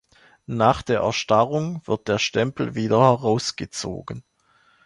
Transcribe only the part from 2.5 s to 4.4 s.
wieder herausgezogen.